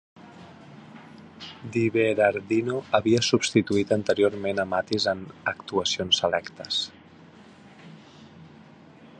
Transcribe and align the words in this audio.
DiBerardino 1.75 2.79
havia 2.99 3.21
substitut 3.29 3.93
anteriorment 3.97 4.63
a 4.63 4.67
Mathis 4.73 5.07
en 5.13 5.23
actuacions 5.53 6.23
selectes. 6.25 6.81